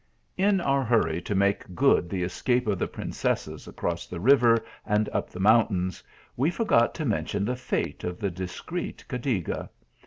In 0.35 0.59
our 0.59 0.83
hurry 0.83 1.21
to 1.21 1.35
make 1.35 1.75
good 1.75 2.09
the 2.09 2.23
escape 2.23 2.65
of 2.65 2.79
the 2.79 2.87
princesses 2.87 3.67
across 3.67 4.07
the 4.07 4.19
river 4.19 4.65
and 4.83 5.07
up 5.09 5.29
the 5.29 5.39
mountains, 5.39 6.03
we 6.35 6.49
forgot 6.49 6.95
to 6.95 7.05
mention 7.05 7.45
the 7.45 7.55
fate 7.55 8.03
of 8.03 8.17
the 8.19 8.31
discreet 8.31 9.05
Cadiga. 9.07 9.69